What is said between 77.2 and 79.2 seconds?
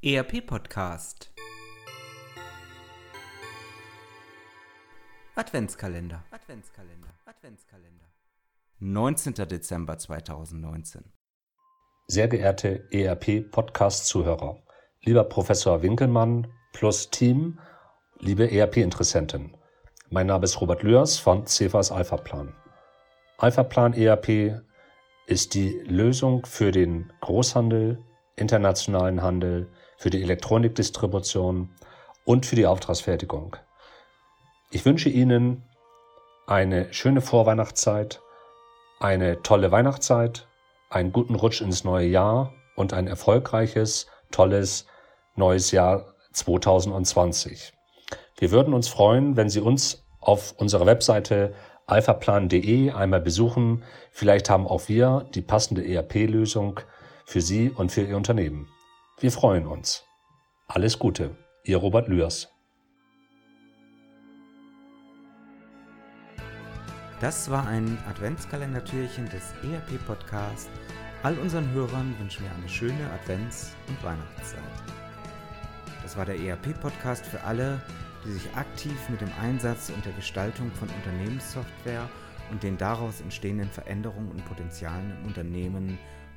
für alle, die sich aktiv mit